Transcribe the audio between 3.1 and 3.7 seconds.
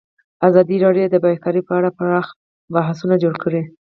جوړ کړي.